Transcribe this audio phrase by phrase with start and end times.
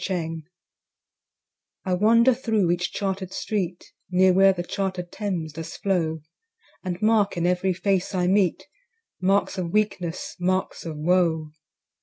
[0.09, 0.43] London
[1.85, 6.21] I wander thro' each charter'd street, Near where the charter'd Thames does flow,
[6.83, 8.65] And mark in every face I meet
[9.21, 11.51] Marks of weakness, marks of woe.